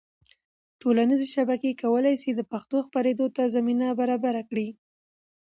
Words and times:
ټولنیزې 0.81 1.27
شبکې 1.35 1.71
کولی 1.81 2.15
سي 2.21 2.29
د 2.35 2.41
پښتو 2.51 2.77
خپرېدو 2.87 3.25
ته 3.35 3.43
زمینه 3.55 3.87
برابره 3.99 4.41
کړي. 4.49 4.67